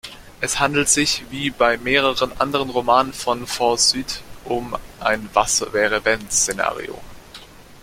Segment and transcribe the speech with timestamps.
[0.39, 6.97] Es handelt sich, wie bei mehreren anderen Romanen von Forsyth, um ein „Was-wäre-wenn“-Szenario.